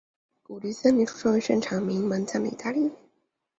[0.41, 2.91] 古迪仙尼出生于盛产有名门将的意大利。